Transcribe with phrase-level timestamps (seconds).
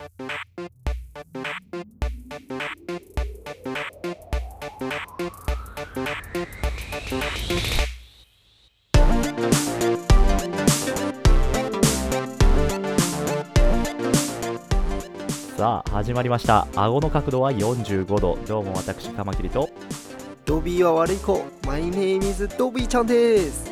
[0.00, 0.06] さ
[15.84, 16.66] あ始まりました。
[16.74, 18.38] 顎の角度は45度。
[18.48, 19.68] どうも私カマキリと。
[20.46, 21.44] ドビーは悪い子。
[21.66, 23.70] My name is ドビーちゃんです。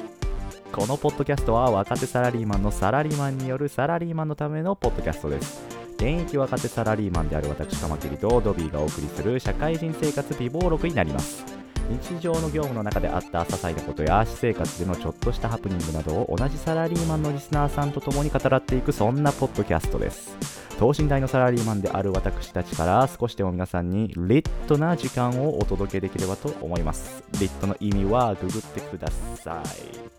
[0.70, 11.44] このポッドキャストは若手サラリーマンのサラリーマンによるサラリーマンのためのポッドキャストです現役若手サラリーマンである私カマキリとドビーがお送りする社会人生活美貌録になります。
[11.90, 20.36] 日常の業務の中であった些細なことや私生活でのちょっとしたハプニングなどを同じサラリーマンのリスナーさんと共に語らっていくそんなポッドキャストです。
[20.78, 27.24] 等身大のサラリーマンである私たちから少しでも皆さんにリットな時間をお届けできればと思います。
[27.40, 29.08] リットの意味はググってくだ
[29.42, 30.17] さい。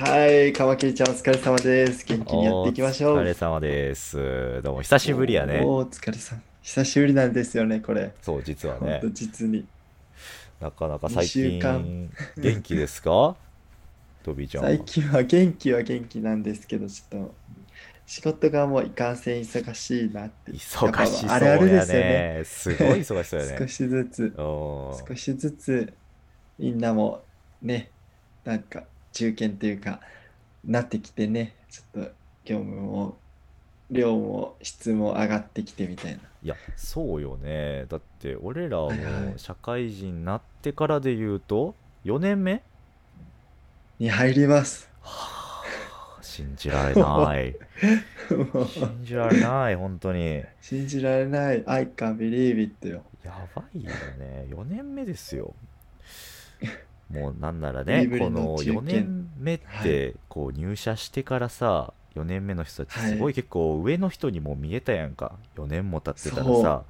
[0.00, 2.06] はいカマキリちゃんお疲れ様です。
[2.06, 3.18] 元気にやっていきましょう。
[3.18, 4.62] お疲れ様です。
[4.62, 5.60] どうも久しぶりやね。
[5.62, 8.14] お疲れ様久しぶりなんですよねこれ。
[8.22, 9.02] そう実はね。
[9.12, 9.66] 実に。
[10.58, 12.08] なかなか最近間。
[12.38, 13.36] 元気ですか？
[14.22, 14.70] トビーちゃんは。
[14.70, 17.34] 最近は元気は元気なんですけどちょっと
[18.06, 20.52] 仕事がもういかんせん忙しいなって。
[20.52, 21.92] 忙しそうやね。
[22.38, 22.42] ね。
[22.46, 23.56] すごい忙しそうやね。
[23.58, 24.32] 少しずつ。
[24.34, 25.92] 少しずつ
[26.58, 27.20] みんなも
[27.60, 27.90] ね
[28.46, 30.00] なんか中堅というか
[30.64, 32.10] なってきてねちょっと
[32.44, 33.16] 業務も
[33.90, 36.18] 量も質も上がってきてみたいな。
[36.42, 37.86] いやそうよね。
[37.88, 38.92] だって俺らも
[39.36, 42.62] 社会人になってからで言うと4年目
[43.98, 44.88] に入ります。
[45.00, 45.40] は
[46.18, 47.56] あ信じられない。
[48.70, 50.44] 信じられない本当に。
[50.60, 51.64] 信じられない。
[51.66, 53.02] I can't believe it よ。
[53.24, 54.46] やばいよね。
[54.48, 55.54] 4年目ですよ
[57.10, 65.32] もうなんならねこのの中堅4年目っはてこう入社してからさ4年目の人たちすごはいい結構上の人にも見えたやんか。
[65.56, 66.82] 4年も経ってたらさ。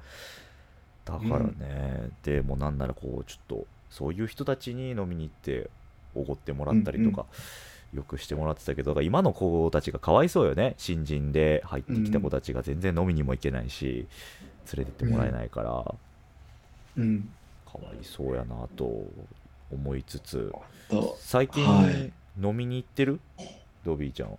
[1.03, 5.69] だからね、でもうなんならこうちょっとそういう人たちに飲みに行って
[6.15, 7.25] おごってもらったりとか、
[7.93, 10.75] よくしてもらってたけど今の子たちがかわいそうよね。
[10.77, 14.07] 新人で入ってきた子たちが全然飲みにも行けないし
[14.75, 15.95] 連れてってもらえないから、
[16.97, 17.29] うん。
[17.65, 19.05] かわいそうやなと
[19.71, 20.51] 思いつつ
[20.89, 22.11] と最近、はい。
[22.41, 23.19] 飲みに行ってる？
[23.83, 24.37] ドビーちゃん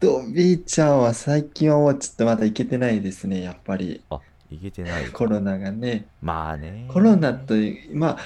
[0.00, 4.02] ドビーちゃんは最近はもうちょっとまだ行けてないですねやっぱり。
[4.10, 5.08] あ行けてない。
[5.10, 6.06] コロナがね。
[6.22, 6.86] まあね。
[6.88, 8.18] コロナというまあ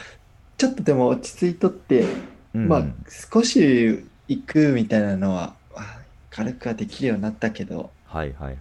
[0.56, 2.06] ちょっとでも落ち着いとって
[2.54, 2.68] うん。
[2.68, 2.84] まあ
[3.32, 5.98] 少し行くみたいなのはまあ
[6.30, 7.90] 軽くはできるようになったけど。
[8.06, 8.58] はいはいはいはい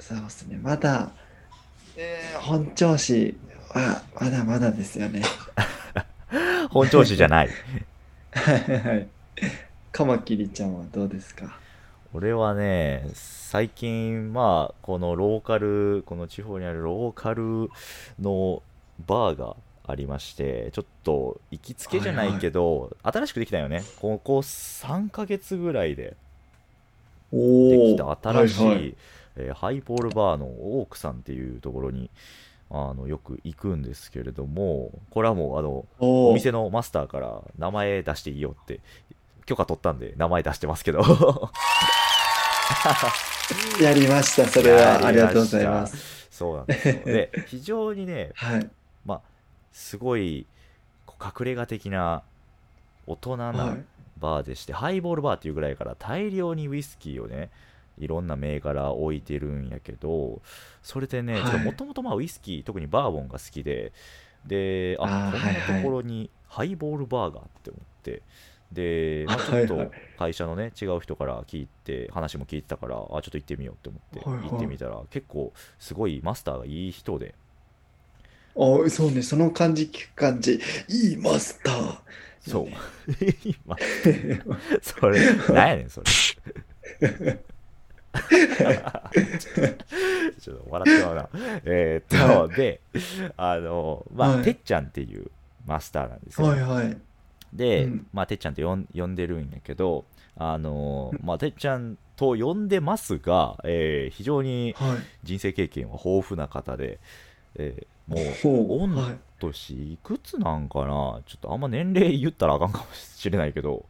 [0.00, 0.58] そうですね。
[0.62, 1.10] まだ、
[1.96, 3.36] えー本調子
[3.70, 5.22] はまだまだですよね。
[5.56, 6.02] は
[6.64, 7.48] い本調子じゃない。
[8.32, 9.08] はいはい
[9.92, 11.58] カマキリちゃんはどうですか？
[12.14, 17.70] 俺はね最近まあこのローカルこの地方にあるローカル
[18.20, 18.62] の
[19.06, 23.82] バーがありましてちょっと行きつけじゃないけど、新しくできたよね。
[24.00, 26.14] ここ3ヶ月ぐらいで
[27.32, 27.36] お
[27.70, 28.94] できた新しい、はいはい。
[29.36, 32.10] えーハイボールバーのオークさんっていうところに
[32.70, 38.80] あのよく行くんですけれどもこれはもうあのお店のマスターから名前出していいよって
[39.46, 41.00] 許可取ったんで名前出してますけど。
[43.80, 45.06] やりましたそれは。
[45.06, 46.28] ありがとうございます。
[46.30, 46.94] そうなんですよ。
[47.04, 48.70] で 非常にねはい。
[49.06, 49.22] まあ
[49.72, 50.46] すごい
[51.20, 52.22] 隠れ家的な
[53.06, 53.84] 大人はない。
[54.18, 57.50] バーでして、ハイボールバーっていうぐらいから大量にウイスキーをね
[57.98, 60.40] いろんな銘柄置いてるんやけど
[60.82, 61.64] それでねはい。
[61.64, 63.92] もともとウイスキー特にバーボンが好きで
[64.46, 68.22] でああーこんなところにハイボールバーがって思って
[68.72, 77.34] で、まあ、ちょっと会社のね違う人から聞いて話も聞いてたからあちょっと行ってみようって思って行ってみたら結構すごいマスターがいい人で。
[78.54, 81.98] おそうねその感じ聞く感じいいマスター。
[82.40, 82.64] そう。
[82.64, 82.76] ね。
[83.44, 83.76] 今
[84.82, 86.06] それ何やねんそれ
[90.40, 91.28] ちょっと笑ってまうな。
[91.64, 92.80] えーっとで
[93.36, 94.44] あのまあ、はい。
[94.44, 95.30] てっちゃんっていう
[95.66, 96.96] マスターなんですよ、はいはい。
[97.52, 98.06] で、うん。
[98.12, 100.04] まあてっちゃんって呼ん呼んでるんやけど
[100.36, 104.98] あのまあてっちゃんと呼んでますが、えー非常にはい。
[105.24, 106.98] 人生経験は豊富な方で、
[107.56, 108.18] えーもう
[108.66, 108.88] 御
[109.38, 111.20] 年いくつなんかな？
[111.26, 113.84] ちょっとあんま年齢言ったらあかんかもしれないけど。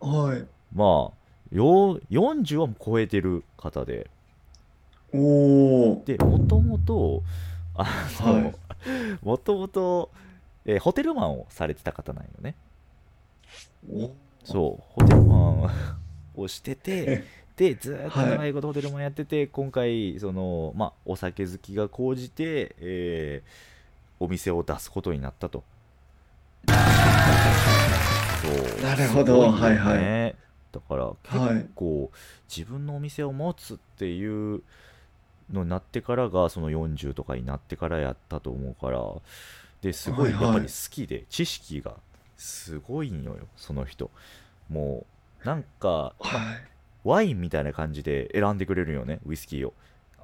[0.00, 0.30] はい。
[0.30, 0.46] はい。
[0.74, 1.16] まあ
[1.52, 4.10] よ40は超えてる方で。
[5.12, 7.22] おおでもともと
[7.74, 8.52] あはの
[9.22, 10.10] もともと
[10.64, 12.54] えーホテルマンをされてた方なんよね。
[13.90, 14.10] お
[14.44, 14.82] そう。
[15.00, 15.70] ホテルマン
[16.36, 17.24] をしてて
[17.56, 23.76] でずーっと長いことホテルマンやってて、今回その、まあ、お酒好きが高じて、えー
[24.18, 25.62] お店を出すことになったと。
[26.66, 26.76] そう
[28.82, 29.52] なるほど。
[29.52, 30.34] ねはいはい
[30.76, 31.16] だからは
[31.52, 31.54] い。
[31.54, 32.10] 結構
[32.54, 34.62] 自分のお店を持つっていう
[35.52, 39.00] のになってからがその40とかになってからやったと思うから
[39.80, 40.46] ですごいやっはい。
[40.46, 41.94] はいぱり好きで知識が
[42.36, 44.10] すごいのよその人。
[44.68, 45.06] も
[45.42, 46.68] うなんかはい。
[47.04, 49.74] ワインみたいな感じで選んでくれるよねウイスキーを。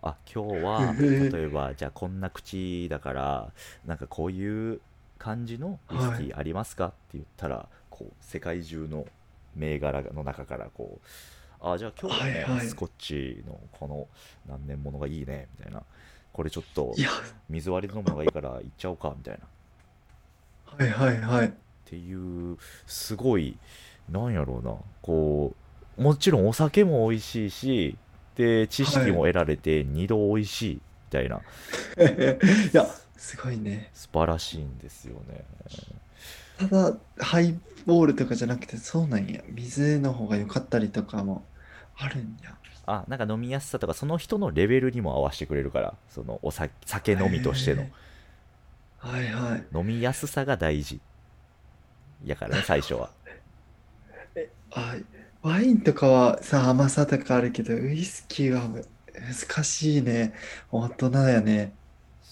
[0.02, 3.52] あ今日は例えばじゃあこんな口だから
[3.86, 4.80] なんかこういう
[5.16, 9.06] 感じのウイスキーありますか、って言ったらこう世界中の
[9.56, 11.06] 銘柄の中からこう
[11.64, 12.66] あじゃあ今日はね、はいはい。
[12.66, 14.08] スコッチのこの
[14.48, 15.82] 何年ものがいいねみたいな。
[16.32, 16.94] これちょっと
[17.48, 19.40] 水割りで飲むのがいいから行っちゃおうかみたいな。
[20.86, 21.52] っはいはいはい。
[21.84, 22.56] ていう
[22.86, 23.56] すごい
[24.08, 24.74] なんやろうな。
[25.02, 25.54] こ
[25.98, 27.98] うもちろんお酒も美味しいし
[28.34, 31.42] で知識も得られて二度美味しいみたいな、 い
[32.72, 33.90] やすごいね。
[33.92, 35.44] 素晴らしいんですよね
[36.58, 39.42] ただハイボールとかじゃなくてそうなんや。
[39.48, 41.44] 水の方が良かったりとかも
[41.96, 42.56] あるんや。
[42.86, 47.86] あなんか飲みやすさとかその人のレベルにも合わせてくれるからそのお酒酒飲みとしての。
[48.98, 49.64] はいはい。
[49.74, 51.00] 飲みやすさが大事。
[52.24, 53.10] やからね最初は。
[54.72, 54.96] あ
[55.42, 60.34] ワインとかはさ甘さとかあるけどウイスキーはむ難しいね。
[60.70, 61.72] 大人やね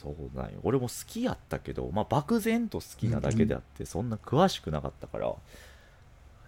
[0.00, 0.61] そうなんよ。
[0.62, 5.26] 俺も好きやったけどまあ漠然と好きなだけであってそんな詳しくなかったから。
[5.26, 5.37] は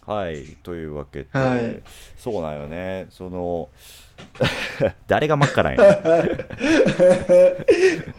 [0.05, 1.81] はいというわけで、はい。
[2.19, 3.07] そうなんよね。
[3.09, 3.71] その
[5.09, 6.03] 誰がマッカランや？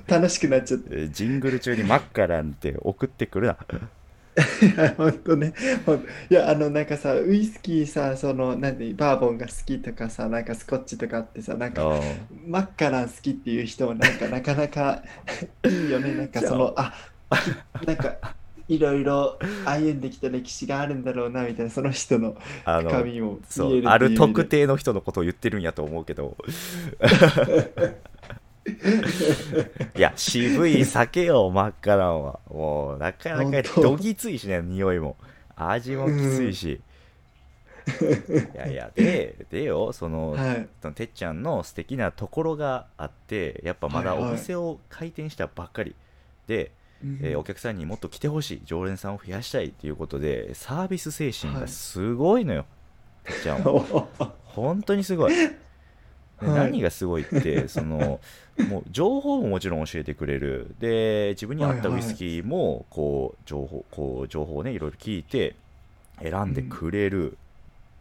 [0.08, 3.58] 楽しくなっちゃってえジングル中にマッカランって送ってくるな
[4.98, 5.54] 本当ね。
[5.86, 12.02] ほんいやあのなんかさウイスキーさそのなんでバーボンが好きとかさなんかスコッチとかあってさなんかうん
[12.48, 15.04] マッカラン好きっていう人もなんかなかなか
[15.66, 16.16] いいよね。
[16.16, 16.94] なんかそのあ
[17.86, 18.16] なんか
[18.70, 22.36] いろいろ歩んできた歴史があるんだろうなみたいなその人の
[22.66, 23.88] あの深みもそう見えるっていう意味で。
[23.90, 26.38] ある特定の人のことを言ってるんやと思うけど
[29.96, 32.40] いや渋い酒よマッカランは。
[32.50, 35.18] もうなかなかどぎついしね匂いも。
[35.56, 36.82] 味もきついし、
[38.56, 40.68] いやいやででよその、はい。
[40.82, 44.32] そのてっちゃんの素敵なところがあってやっぱまだはいはい。
[44.32, 45.96] お店を開店したばっかり。
[46.48, 46.72] で、
[47.22, 48.62] えーお客さんにもっと来てほしい。
[48.66, 52.66] 常連さんを増やしたいっていうことでサービス精神がすごいのよ、
[53.24, 54.08] てっちゃんは。
[54.44, 55.34] 本当にすごい
[56.44, 58.20] 何がすごいって その
[58.70, 60.76] もう情報ももちろん教えてくれる。
[60.80, 65.56] で自分に合ったウイスキーもこう情報こう情報をねいろいろ聞いて
[66.22, 67.38] 選んでくれる、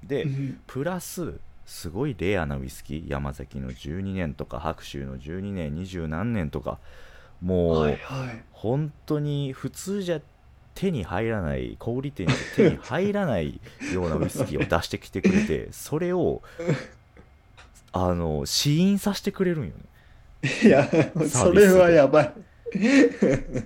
[0.05, 0.61] で、うん。
[0.67, 1.35] プラス
[1.65, 3.09] すごいレアなウイスキー。
[3.09, 6.79] 山崎の12年とか白州の12年二十何年とか
[7.41, 8.45] もう、はいはい。
[8.53, 10.21] 本当に普通じゃ
[10.75, 13.61] 手に入らない小売店に手に入らない
[13.93, 16.43] ようなウイスキーを出してきてくれてそれを
[17.93, 19.73] あの試飲させてくれるんよ
[20.43, 20.51] ね。
[20.65, 20.89] いや、
[21.29, 22.33] それはやばい。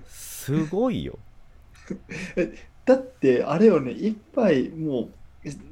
[0.07, 1.19] すごいよ。
[2.85, 5.09] だって、あれよね、一杯もう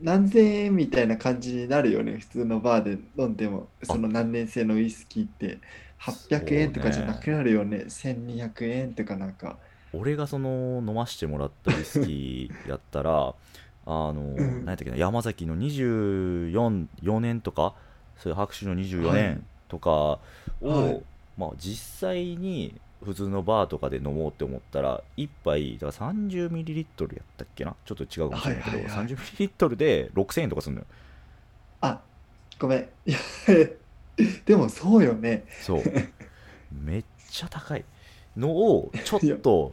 [0.03, 5.59] 何千円みたいな感じになるよね、普通のバーで飲んでも、その何年生のウイスキーって。
[6.05, 9.57] 800円とかじゃなくなるよね、1200円とかなんか。
[9.93, 13.35] 俺がその飲ましてもらったウイスキーやったら
[13.87, 14.37] あの、ん。
[14.37, 17.75] 何やったっけな山崎の24 4年とか
[18.19, 19.23] そういう白酒の24はい。
[19.23, 20.21] 年とかを、
[20.63, 21.03] はい。
[21.37, 27.75] まあ、実際に普通のバーとかで飲もうって思ったら1杯だから 30ml やったっけな？
[27.85, 29.07] ちょっと違うかもしれないけど、はいはいはい。
[29.09, 30.87] 30ml で6000円とかするのよ。
[31.81, 32.01] あ、
[32.59, 32.89] ごめん。
[34.47, 35.45] でもそうよね。
[35.61, 35.83] そう。
[36.73, 37.85] めっちゃ高い
[38.37, 39.73] のをちょっと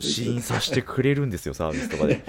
[0.00, 2.24] 試飲させてくれるんですよサービスとかで。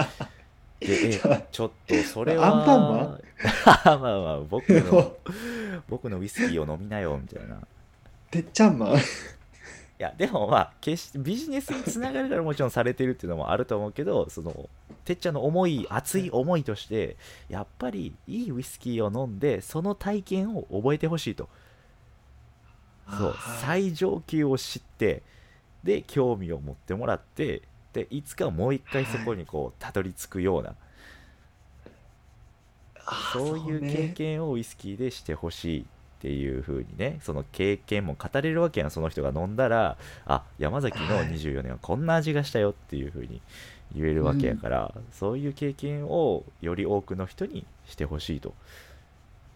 [0.86, 1.20] で
[1.52, 3.20] ちょっとそれはアンパンマ
[3.86, 5.16] まあまあ僕の
[5.90, 7.56] 僕のウイスキーを飲みなよみたいな。
[7.56, 7.60] い
[8.32, 8.98] てっちゃんマン。
[10.04, 14.70] やでもまあ決してビジネスにつながるからもちろんされてるっていうのもあると思うけどその
[15.06, 17.16] てっちゃんの思い熱い思いとして
[17.50, 21.50] やっぱりいいウイスキーを飲んでその体験を覚えてほしいと。
[23.10, 25.24] そうはい最上級を知って
[25.84, 30.76] で興味を持ってもらってでいつかもう一回そこにこうたどり着くような。
[33.06, 35.86] あそういうね経験をウイスキーでしてほしいっ
[36.22, 41.28] ていう風にねその経験も語れるわけやんその人が飲んだらあ山崎のはい。
[41.28, 43.42] 24年はこんな味がしたよっていう風に
[43.94, 48.54] 言えるわけやから、そういう経験をより多くの人にしてほしいと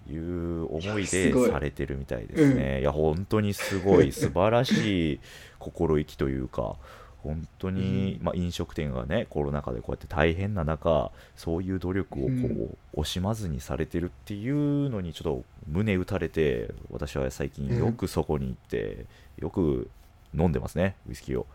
[0.07, 2.81] いう思いいやでされてるみたいですね。
[2.81, 4.11] いや本当にすごい。
[4.11, 5.19] 素晴らしい
[5.57, 6.75] 心意気というか
[7.23, 19.05] 本当に、まあ、飲食店がねコロナ禍でこうやって大変な中そういう努力をこう、うん惜しまずにされてるっていうのにちょっと胸打たれて私は最近よくそこに行って、
[19.37, 19.87] よく
[20.35, 21.45] 飲んでますねウイスキーを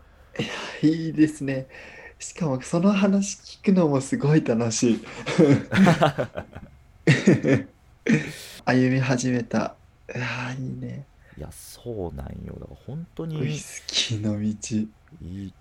[0.81, 1.67] いいですね。
[2.17, 5.03] しかもその話聞くのもすごい楽しい。
[8.65, 9.75] 歩み始めた。
[10.15, 11.05] いやーいいね。
[11.37, 14.87] いやそうなんよだから本当ウにイスキーの道。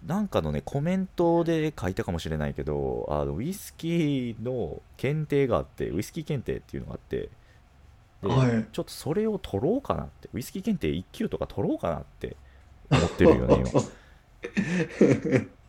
[0.07, 7.31] なんかのねコメントで書いたかもしれないけどあのウイスキーの検定があってウイスキー検定っていうのがあって
[8.23, 12.37] で、はいちょっとそれを取ろうかなってウイスキー検定1級とか取ろうかなって
[12.91, 13.71] 思ってるよね今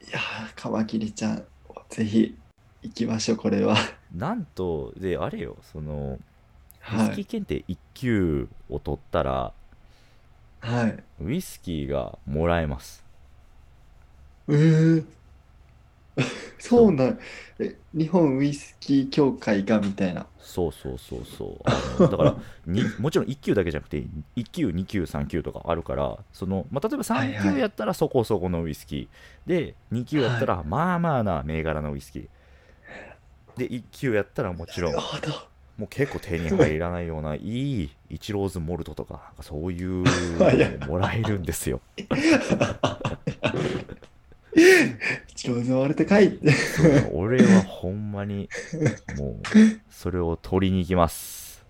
[0.00, 1.46] いやーカマキリちゃん、
[1.88, 2.38] ぜひ
[2.82, 3.76] 行きましょう、これは。
[4.14, 6.20] なんとであれよその
[6.90, 7.06] ウイはい。
[7.06, 9.55] スキー検定1級を取ったら、は
[10.88, 11.24] い。
[11.24, 13.04] ウイスキーがもらえます
[14.48, 15.04] えー、
[16.58, 17.18] そうなん。
[17.58, 20.26] え、日本ウイスキー協会がみたいな。
[20.46, 21.58] そうそうそうそ
[21.98, 22.36] うだから
[22.66, 24.04] にもちろん1級だけじゃなくて
[24.36, 32.28] 1級2級3級とかあるからその、まあ、例えば3はいはい級やったらそこそこのウイスキー、で2級やったらまあまあな銘柄のウイスキー
[33.58, 35.55] で1級やったらもちろんなるほど。
[35.78, 41.80] もう結構手に入らないような いいイチローズモルトとかそういうのをもらえるんですよ。
[45.34, 46.26] 上手割れてかい。
[46.26, 46.52] って。
[47.12, 48.48] 俺はほんまに
[49.18, 49.42] もう
[49.90, 51.64] それを取りに行きます。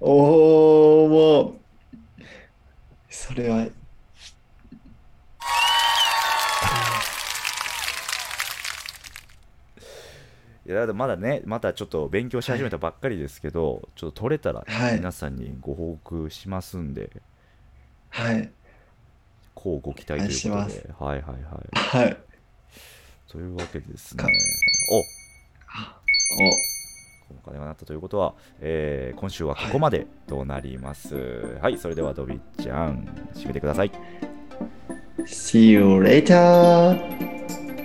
[0.00, 1.54] おー、もう、
[3.10, 3.66] それは、
[10.68, 14.96] いやまだねまたちょっと勉強し始めたばっかりですけど、ちょっと取れたらはい。
[14.96, 17.10] 皆さんにご報告しますんで、
[18.10, 18.50] はい。
[19.54, 20.90] こうご期待ということで。
[20.98, 22.02] はいはいはい。
[22.02, 22.16] はい。
[23.28, 24.22] というわけでですね。
[24.22, 24.28] か。
[24.92, 24.98] お。
[24.98, 26.50] お、
[27.30, 31.16] この金がなったということは、えー今週はここまでとなります。
[31.62, 33.92] はい、それではドビッちゃん締めてください。
[35.24, 36.98] See you later!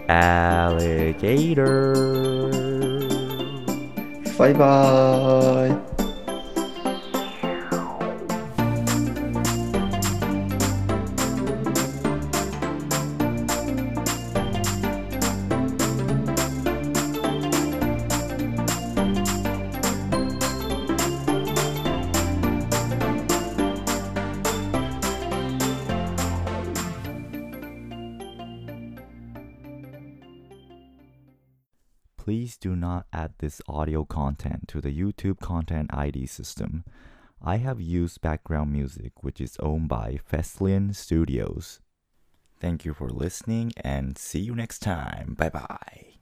[0.10, 2.63] アリゲーター
[4.38, 5.93] バイバーイ
[32.24, 36.86] Please do not add this audio content to the YouTube Content ID system.
[37.42, 41.82] I have used background music which is owned by Feslian Studios.
[42.62, 45.36] Thank you for listening and see you next time.
[45.38, 46.13] Bye bye.